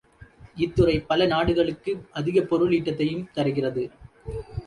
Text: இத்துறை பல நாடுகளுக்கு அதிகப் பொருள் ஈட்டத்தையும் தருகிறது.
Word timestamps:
இத்துறை 0.55 0.99
பல 1.01 1.25
நாடுகளுக்கு 1.25 1.91
அதிகப் 2.11 2.49
பொருள் 2.49 2.71
ஈட்டத்தையும் 2.71 3.31
தருகிறது. 3.31 3.85